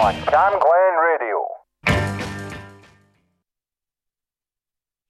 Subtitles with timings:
[0.00, 1.38] on Cam Glen Radio.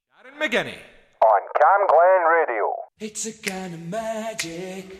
[0.09, 0.79] Sharon McGinney.
[1.23, 2.65] On Cam Glen Radio.
[2.99, 4.97] It's a kind of magic.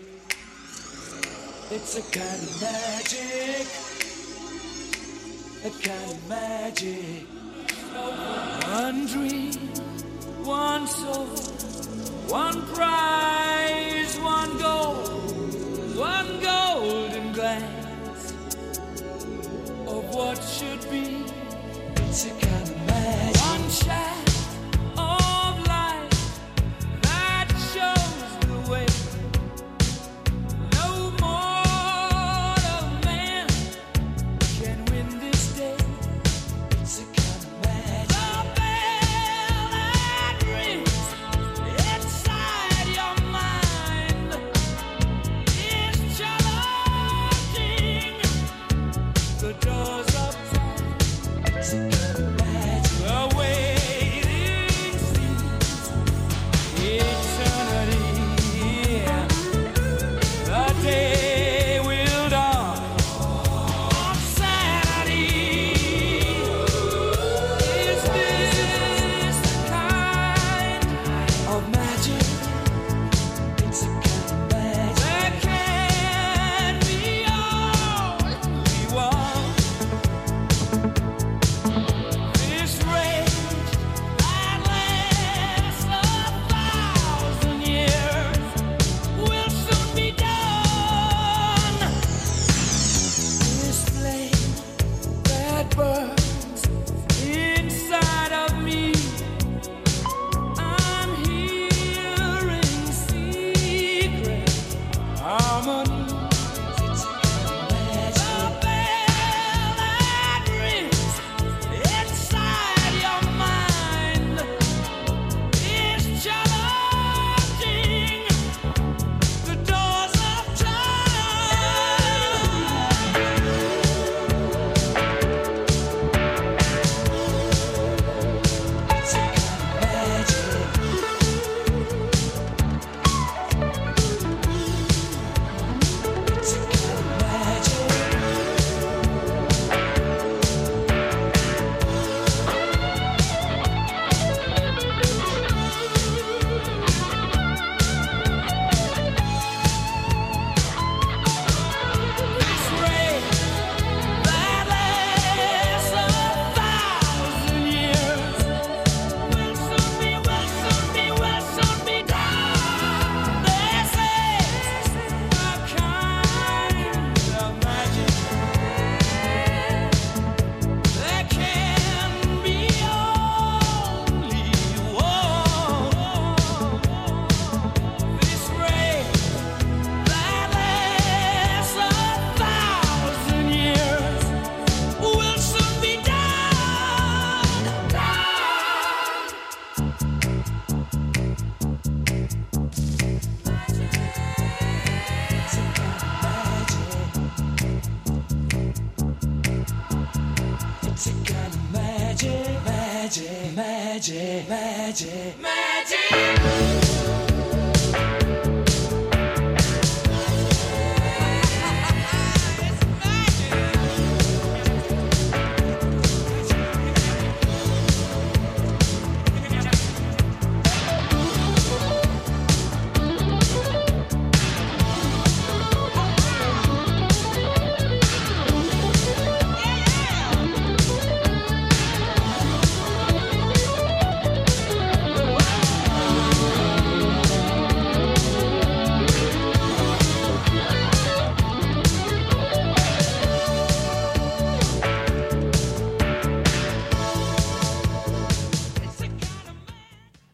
[1.72, 3.68] It's a kind of magic.
[5.66, 7.28] A kind of magic.
[8.72, 9.54] One dream,
[10.46, 11.28] one soul,
[12.30, 14.81] one prize, one goal,
[20.26, 21.26] what should be.
[22.04, 23.42] It's a kind of magic.
[23.42, 24.21] One shaft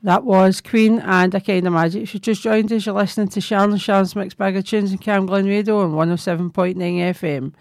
[0.08, 2.02] That was Queen and A Kind of Magic.
[2.02, 5.02] If you just joined us, you're listening to Sharon Sharon's Mixed Bag of Tunes and
[5.02, 7.52] Cam Glen Radio on 107.9 FM.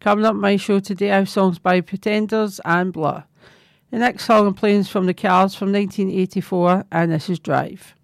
[0.00, 3.22] Coming up my show today, I have songs by Pretenders and Blur.
[3.92, 7.94] The next song I'm playing is from The Cars from 1984, and this is Drive.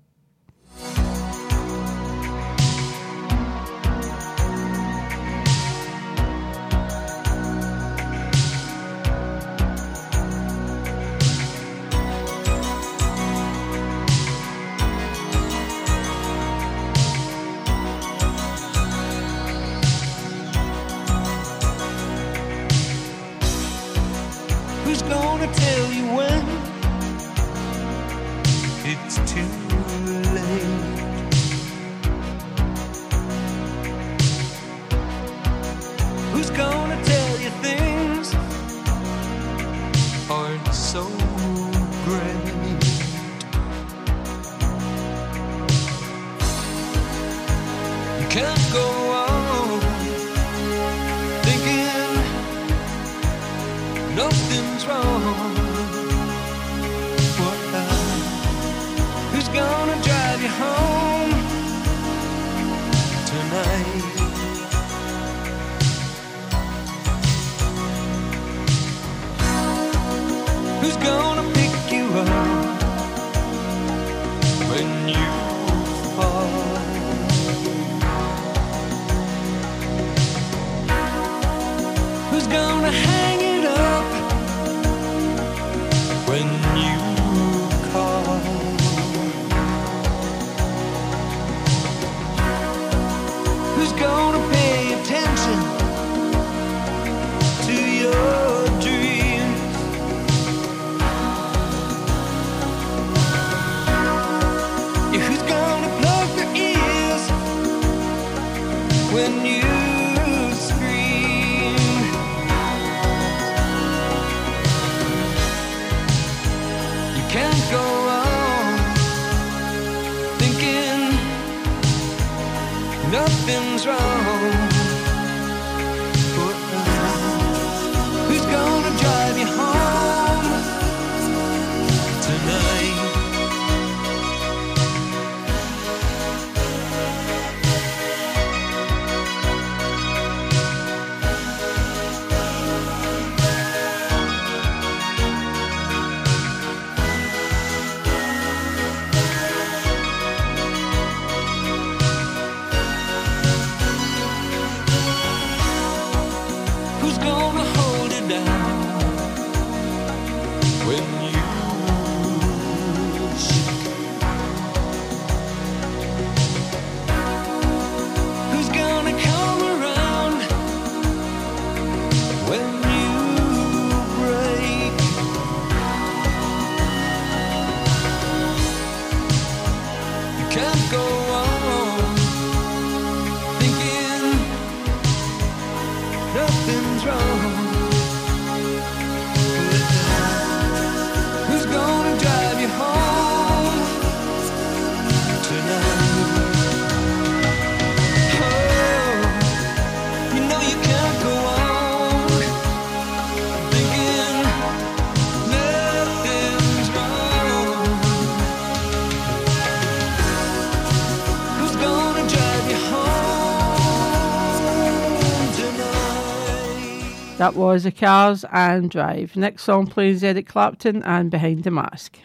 [217.41, 219.35] That was The Cars and Drive.
[219.35, 222.19] Next song, please, Eric Clapton and Behind the Mask.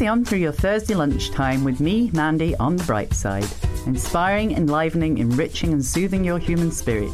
[0.00, 3.46] On through your Thursday lunchtime with me, Mandy, on the bright side,
[3.86, 7.12] inspiring, enlivening, enriching, and soothing your human spirit.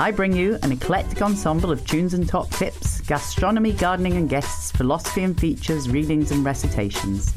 [0.00, 4.72] I bring you an eclectic ensemble of tunes and top tips, gastronomy, gardening and guests,
[4.72, 7.34] philosophy and features, readings and recitations.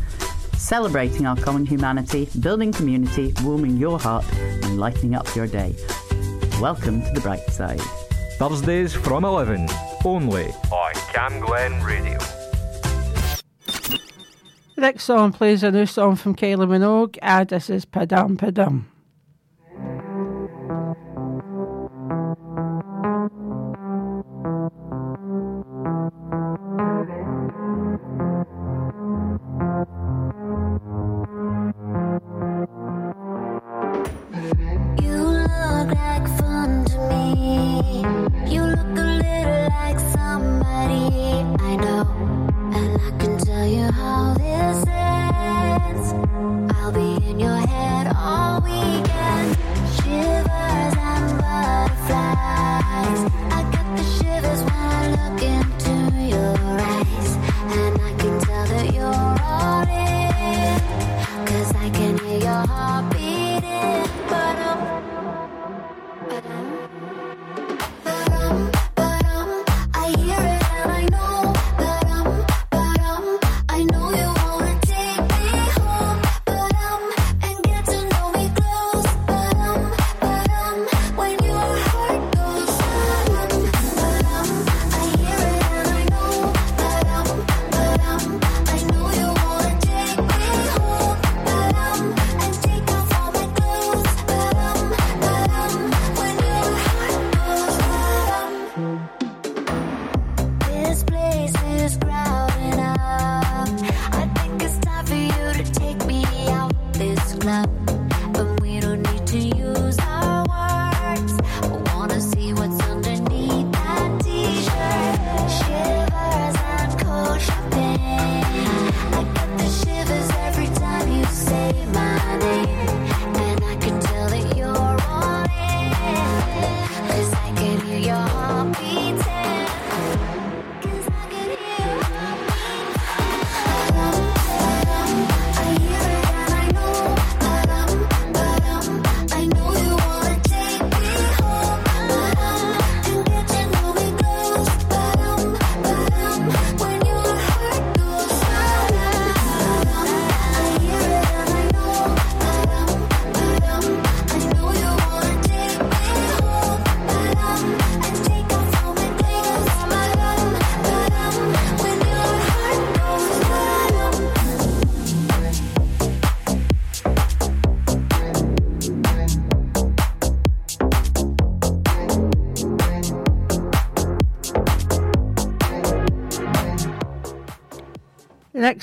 [0.54, 5.76] Celebrating our common humanity, building community, warming your heart, and lighting up your day.
[6.60, 7.82] Welcome to the bright side.
[8.40, 9.68] Thursdays from 11,
[10.06, 12.18] only on Cam Glen Radio.
[14.82, 18.86] The next song plays a new song from Kylie Minogue, and this is Padam Padam.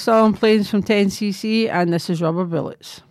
[0.09, 3.03] song planes from 10cc, and this is Rubber Bullets.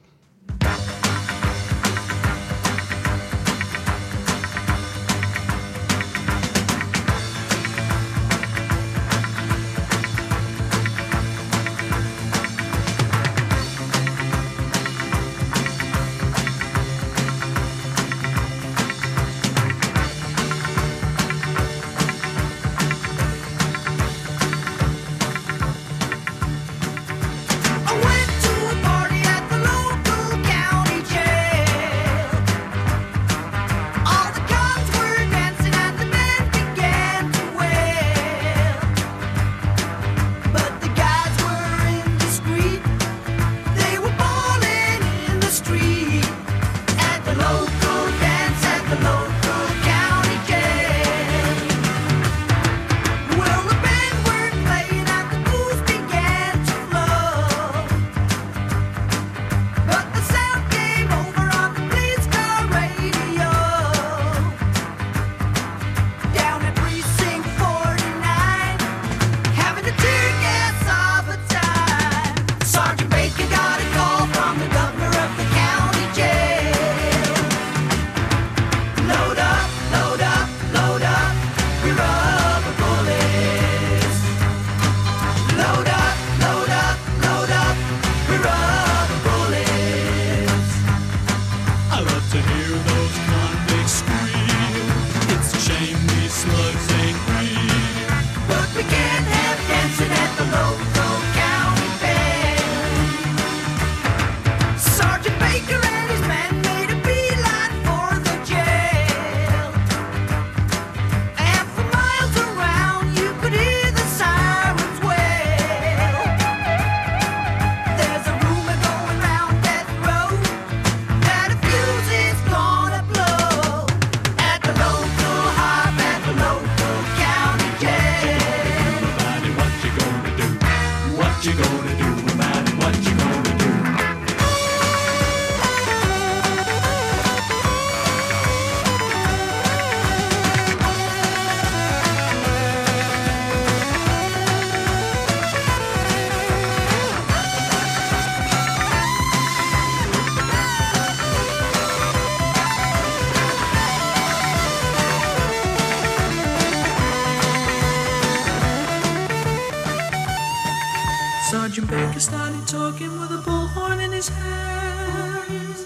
[161.49, 165.77] Sergeant Baker started talking with a bullhorn in his hand.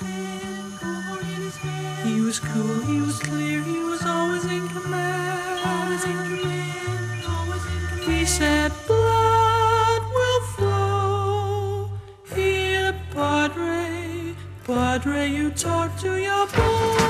[2.04, 5.21] He was cool, he was clear, he was always in command.
[8.04, 11.91] He said, Blood will flow
[12.34, 14.36] here, Padre.
[14.63, 17.01] Padre, you talk to your boys.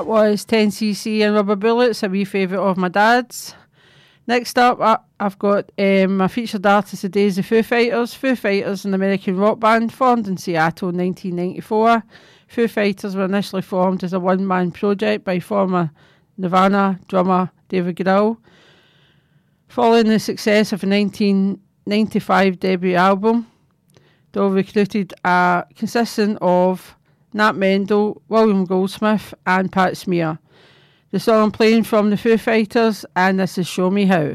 [0.00, 3.54] That was 10cc and Rubber Bullets, a wee favourite of my dad's.
[4.26, 8.14] Next up, I- I've got um, my featured artist today is the Foo Fighters.
[8.14, 12.02] Foo Fighters, an American rock band formed in Seattle in 1994.
[12.48, 15.90] Foo Fighters were initially formed as a one man project by former
[16.38, 18.38] Nirvana drummer David Grohl.
[19.68, 23.46] Following the success of a 1995 debut album,
[24.32, 26.96] they recruited a consistent of
[27.32, 30.38] Nat Mendel, William Goldsmith, and Pat Smear.
[31.12, 34.34] The song I'm playing from the Foo Fighters, and this is Show Me How.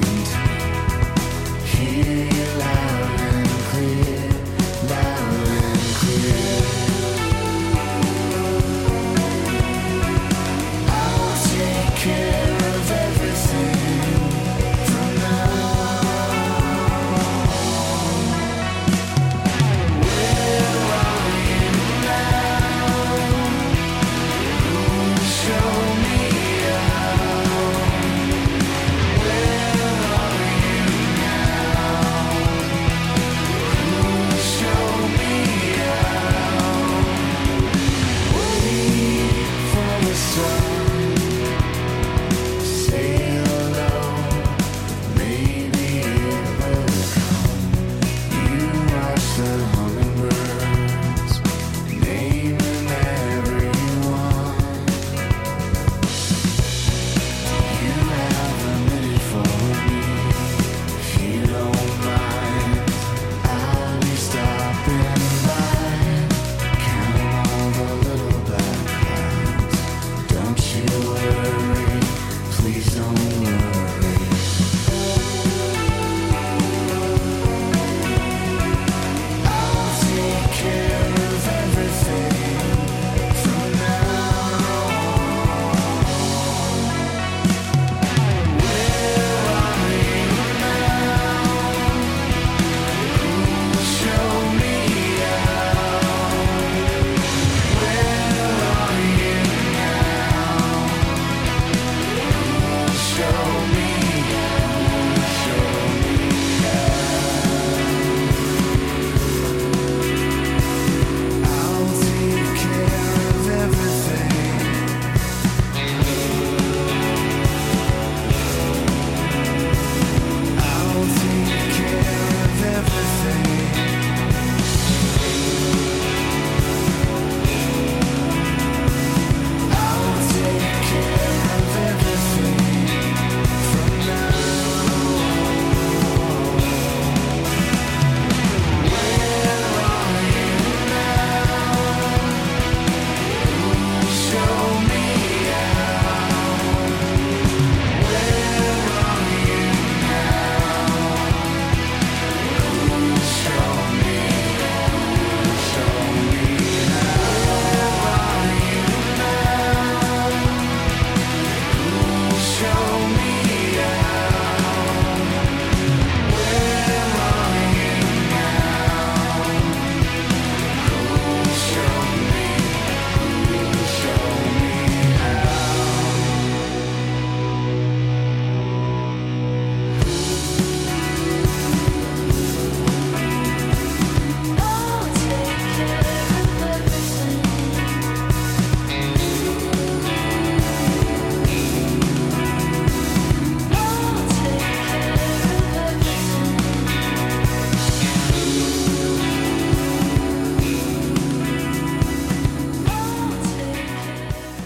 [0.00, 0.55] tuned.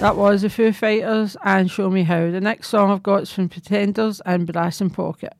[0.01, 2.31] That was the Foo Fighters and Show Me How.
[2.31, 5.35] The next song I've got is from Pretenders and Brass and Pocket.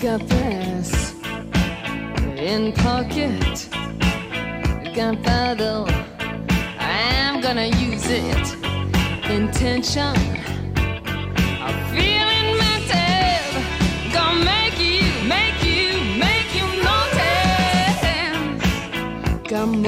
[0.00, 1.12] Got brass
[2.38, 3.68] in pocket.
[4.94, 5.84] Gunpowder,
[6.78, 8.54] I'm gonna use it.
[9.30, 10.16] Intention,
[11.60, 12.25] I'm feeling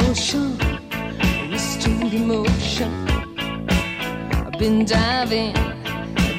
[0.09, 0.17] Got
[1.51, 2.91] restrained emotion.
[4.33, 5.53] I've been diving,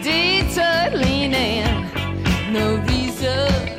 [0.01, 0.89] detour
[2.51, 3.79] no reason.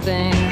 [0.00, 0.45] Something.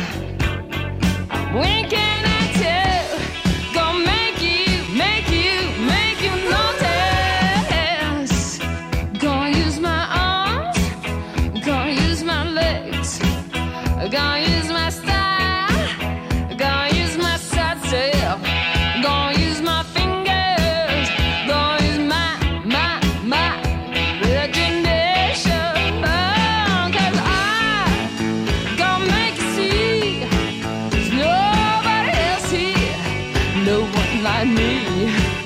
[34.44, 35.43] Me.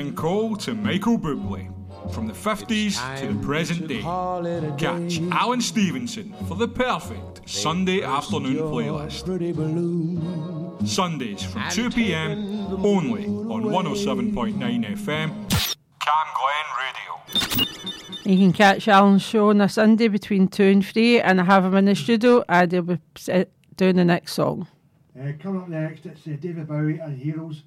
[0.00, 1.68] King Cole to Michael Bublé.
[2.14, 4.00] From the 50s to the present day.
[4.78, 9.28] Catch Alan Stevenson for the perfect Sunday afternoon playlist.
[10.88, 12.38] Sundays from 2 pm
[12.82, 14.56] only on 107.9
[14.96, 15.76] FM.
[16.00, 17.12] Cam Glen Radio.
[18.24, 21.66] You can catch Alan's show on a Sunday between 2 and 3, and I have
[21.66, 22.98] him in the studio, and he'll be
[23.30, 23.44] uh,
[23.76, 24.66] doing the next song.
[25.14, 27.64] Uh, coming up next, it's uh, David Bowie and Heroes.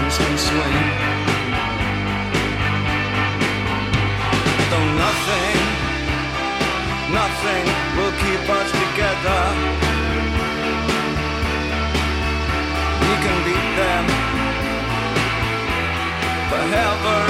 [0.00, 0.86] Dolphins can swim.
[4.70, 5.58] Though nothing,
[7.12, 7.64] nothing
[7.96, 9.40] will keep us together.
[13.00, 14.04] We can beat them
[16.50, 17.29] forever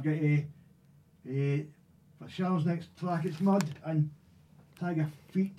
[0.00, 0.46] I've got a,
[1.28, 1.66] a
[2.18, 4.08] for Charles' next track, it's Mud and
[4.78, 5.58] Tiger Feet.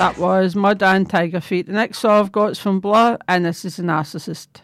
[0.00, 1.66] That was Mud and Tiger Feet.
[1.66, 4.62] The next song I've got is from Blur, and this is The Narcissist.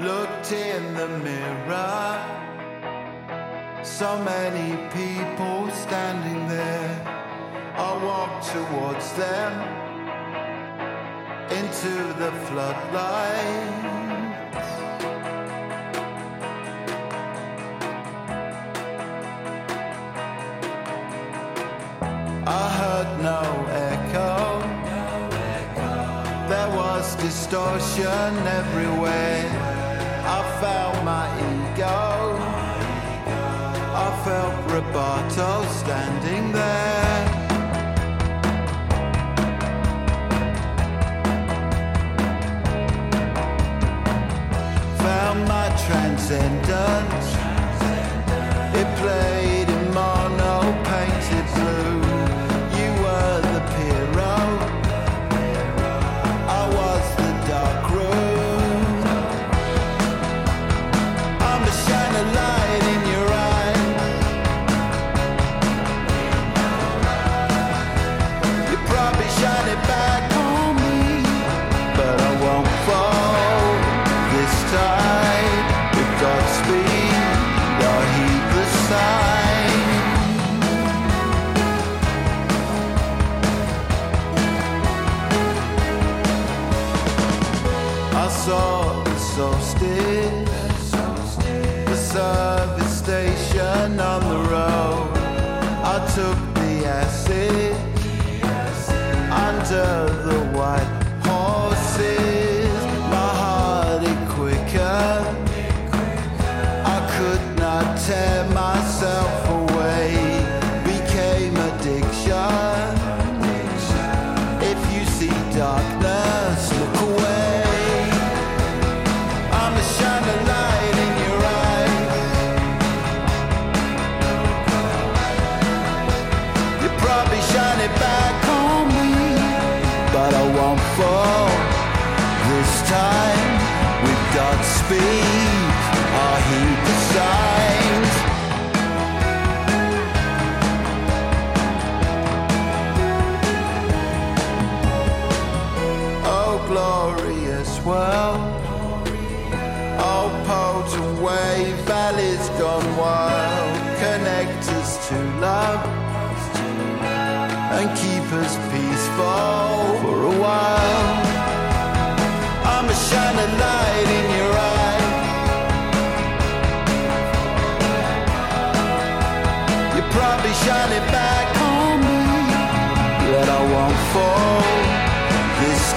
[0.00, 2.20] Looked in the mirror,
[3.82, 7.02] so many people standing there.
[7.78, 9.52] I walked towards them
[11.50, 14.11] into the floodlight
[22.44, 24.58] I heard no echo.
[26.48, 29.46] There was distortion everywhere.
[30.26, 32.36] I felt my ego.
[33.94, 37.26] I felt Roberto standing there.
[44.98, 47.28] Found my transcendence.
[48.74, 49.61] It played.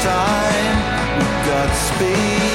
[0.06, 0.78] Time.
[1.18, 2.55] We've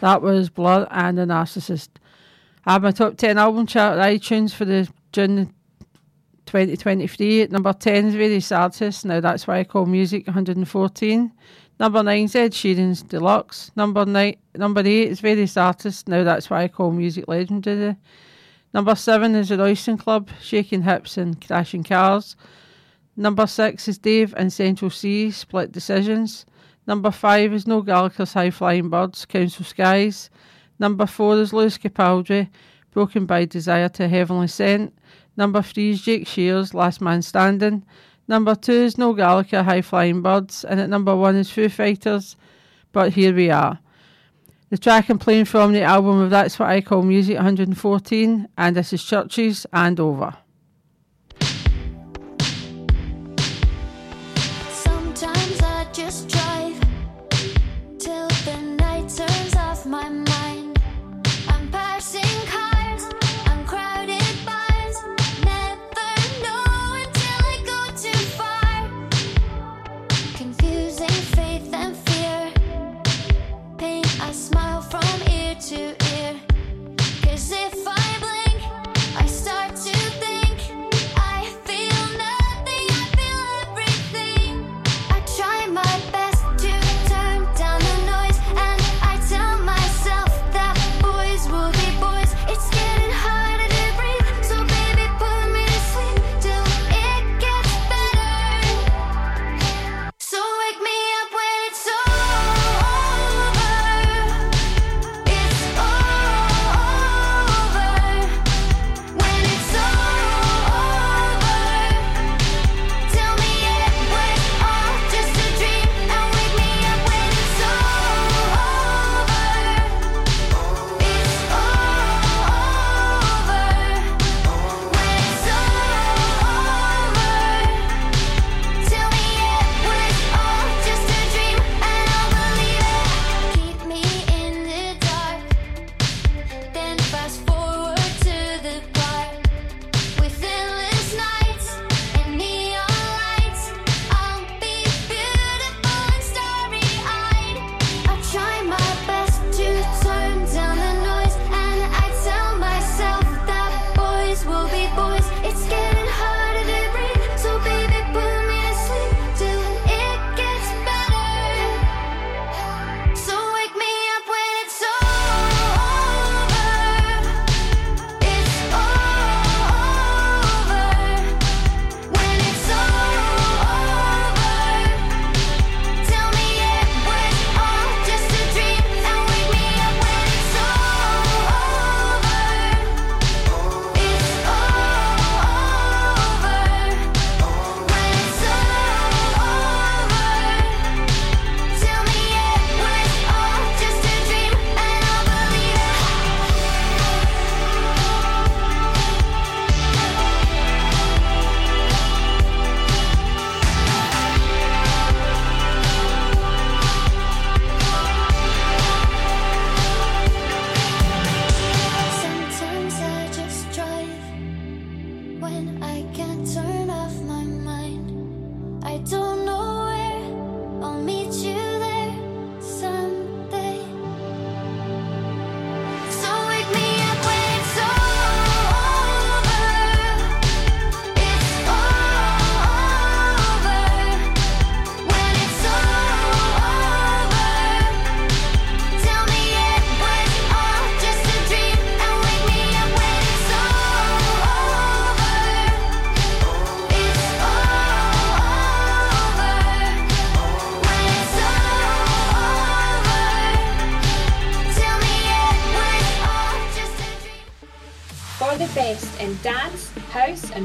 [0.00, 1.88] That was Blur and the Narcissist.
[2.64, 5.52] I have my top 10 album chart at iTunes for the June
[6.46, 7.42] 2023.
[7.42, 9.04] At number 10 is Various Artists.
[9.04, 11.32] Now that's why I call music 114.
[11.78, 13.70] Number 9 is Ed Sheeran's Deluxe.
[13.76, 16.08] Number nine, number 8 is Various Artists.
[16.08, 17.96] Now that's why I call music legendary.
[18.72, 22.36] Number 7 is the Royston Club, Shaking Hips and Crashing Cars.
[23.16, 26.46] Number 6 is Dave and Central Cee, Split Decisions.
[26.90, 30.28] Number 5 is Noel Gallagher's High Flying Birds, Council Skies.
[30.80, 32.48] Number 4 is Lewis Capaldi,
[32.90, 34.92] Broken by Desire to Heavenly Sent.
[35.36, 37.84] Number 3 is Jake Shears, Last Man Standing.
[38.26, 40.64] Number 2 is No Gallagher, High Flying Birds.
[40.64, 42.34] And at number 1 is Foo Fighters,
[42.90, 43.78] But Here We Are.
[44.70, 48.74] The track I'm playing from the album of That's What I Call Music 114, and
[48.74, 50.34] this is Churches and Over.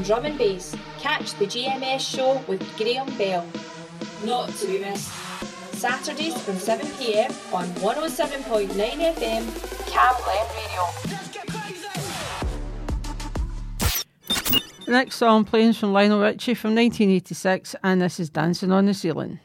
[0.06, 3.44] drum and bass, catch the GMS show with Graham Bell.
[4.24, 5.12] Not to be missed.
[5.74, 10.82] Saturdays from 7pm on 107.9 FM, Cam Radio.
[14.84, 18.86] The next song playing is from Lionel Richie from 1986, and this is Dancing on
[18.86, 19.40] the Ceiling.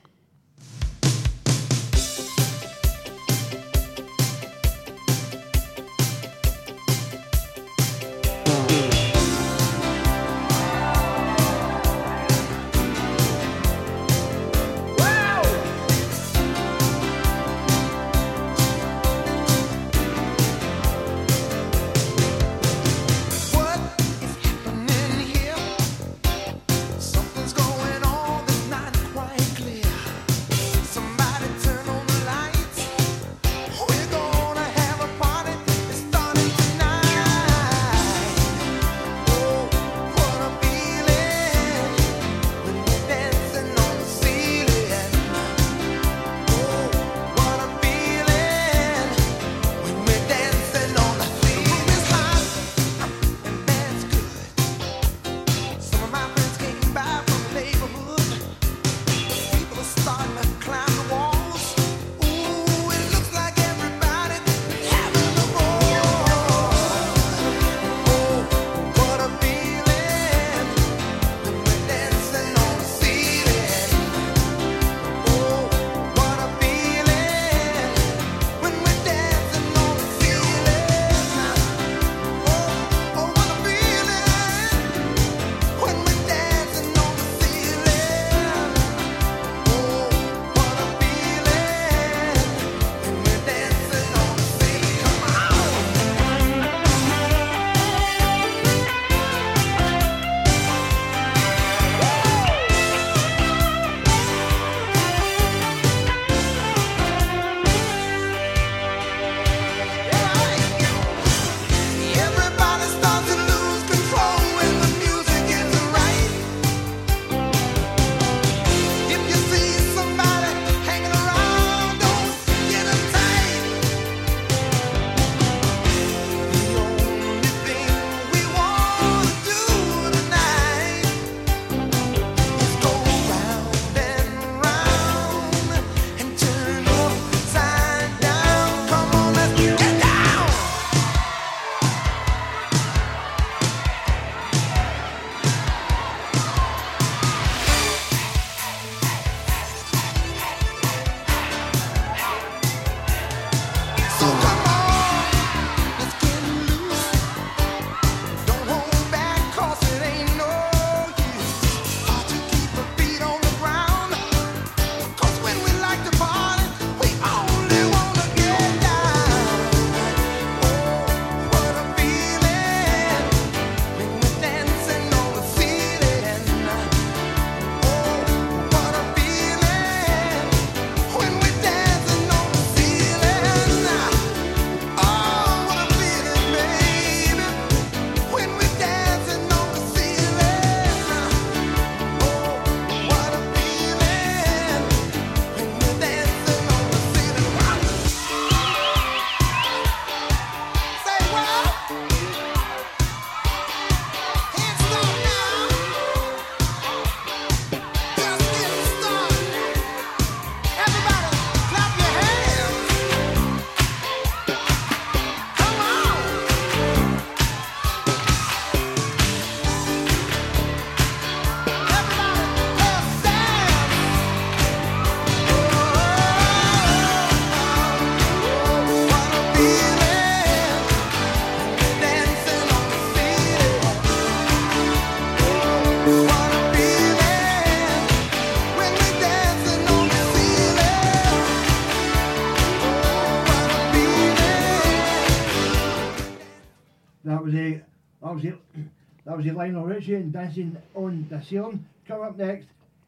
[249.31, 251.85] That was Lionel Richie and Dancing on the Ceiling.
[252.05, 252.67] Coming up next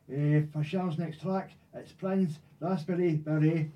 [0.09, 3.67] uh, for Charles' next track, it's Prince Raspberry Beret.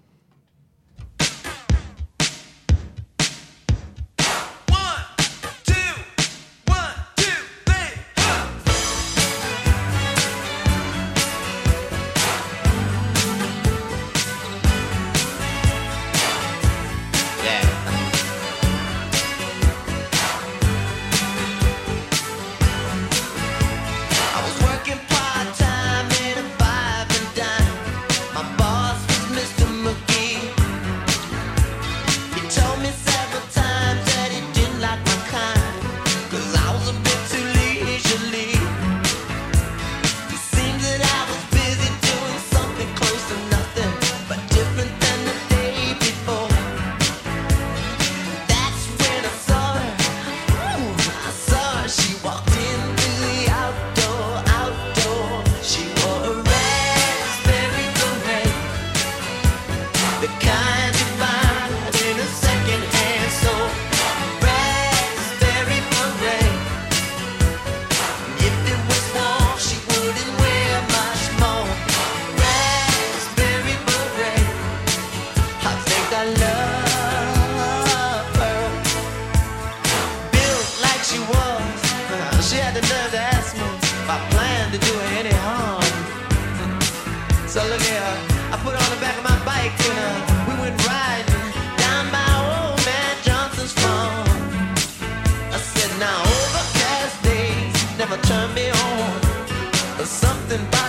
[98.28, 100.06] turn me on.
[100.06, 100.87] Something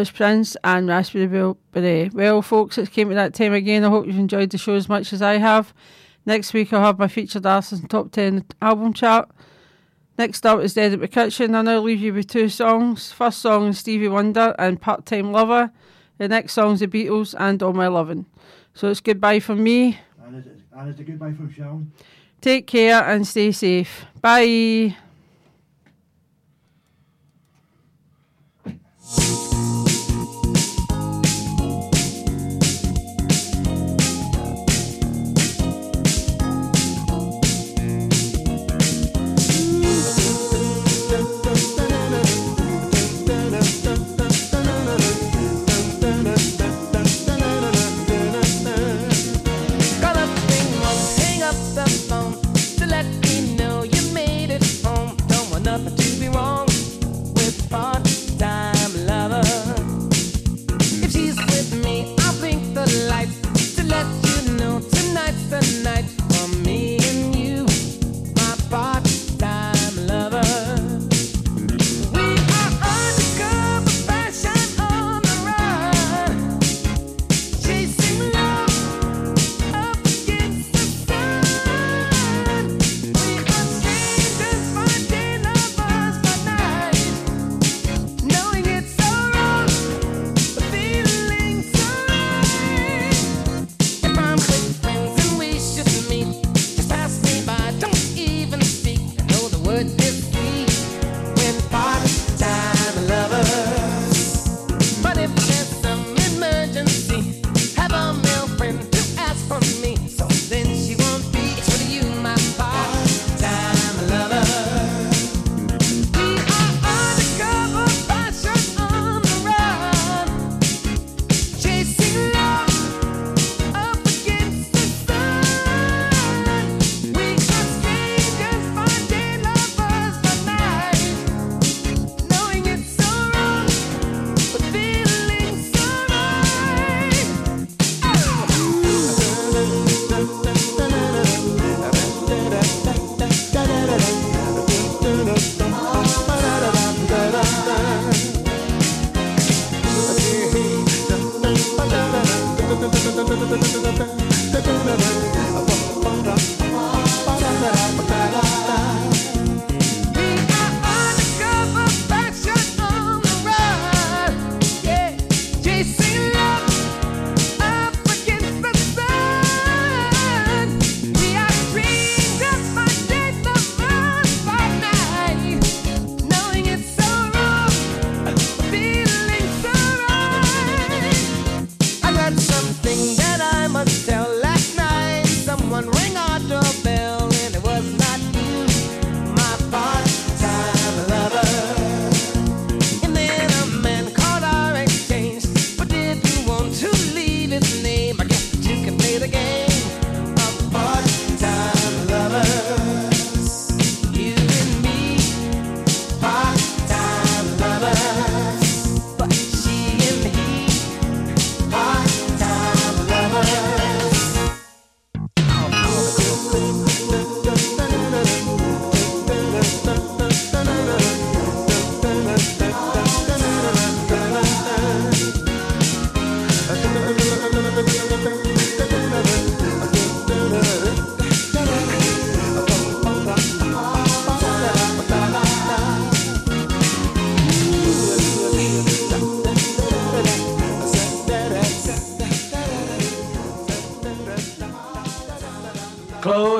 [0.00, 1.26] was Prince and Raspberry
[1.72, 2.14] Beret.
[2.14, 3.84] Well, folks, it's came to that time again.
[3.84, 5.74] I hope you've enjoyed the show as much as I have.
[6.24, 9.30] Next week, I'll have my featured artist and top 10 album chart.
[10.16, 11.54] Next up is Dead at the Kitchen.
[11.54, 13.12] I'll now leave you with two songs.
[13.12, 15.70] First song is Stevie Wonder and Part Time Lover.
[16.16, 18.24] The next song's The Beatles and All My Lovin'.
[18.72, 19.98] So it's goodbye from me.
[20.24, 21.92] And it's, and it's a goodbye from Sharon.
[22.40, 24.06] Take care and stay safe.
[24.22, 24.96] Bye.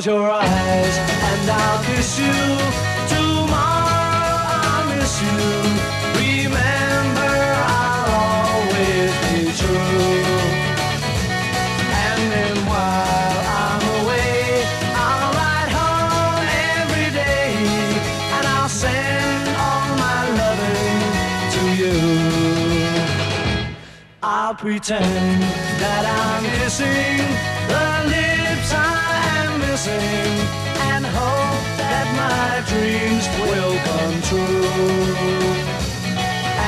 [0.01, 2.32] Close your eyes and I'll kiss you.
[3.12, 4.32] Tomorrow
[4.64, 5.40] I'll miss you.
[6.16, 7.34] Remember
[7.68, 10.24] I'll always be true.
[12.07, 14.64] And then while I'm away,
[15.05, 16.48] I'll write home
[16.80, 17.53] every day
[18.36, 21.03] and I'll send all my loving
[21.57, 21.96] to you.
[24.22, 25.42] I'll pretend
[25.82, 27.49] that I'm kissing
[29.84, 30.36] sing
[30.92, 35.40] and hope that my dreams will come true.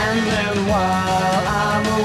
[0.02, 2.01] And then while I'm